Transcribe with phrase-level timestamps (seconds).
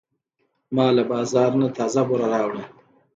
[0.75, 2.63] ما له بازار نه تازه بوره راوړه.